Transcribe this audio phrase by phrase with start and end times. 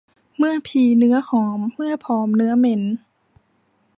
[0.37, 2.81] เมื่อพีเนื้อหอม เมื่อผอมเนื้อเหม็น